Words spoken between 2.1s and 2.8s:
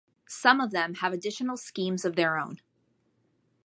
their own.